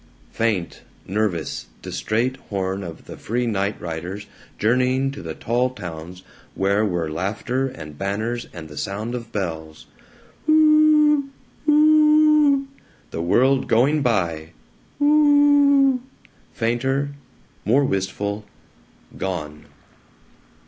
Uuuuuuu! 0.01 0.33
faint, 0.35 0.81
nervous, 1.05 1.67
distrait, 1.83 2.35
horn 2.49 2.81
of 2.83 3.05
the 3.05 3.15
free 3.17 3.45
night 3.45 3.79
riders 3.79 4.25
journeying 4.57 5.11
to 5.11 5.21
the 5.21 5.35
tall 5.35 5.69
towns 5.69 6.23
where 6.55 6.83
were 6.83 7.07
laughter 7.11 7.67
and 7.67 7.99
banners 7.99 8.47
and 8.51 8.67
the 8.67 8.77
sound 8.77 9.13
of 9.13 9.31
bells 9.31 9.85
Uuuuu! 10.49 11.29
Uuuuu! 11.67 12.65
the 13.11 13.21
world 13.21 13.67
going 13.67 14.01
by 14.01 14.53
Uuuuuuu! 14.99 15.99
fainter, 16.51 17.09
more 17.63 17.85
wistful, 17.85 18.43
gone. 19.19 19.67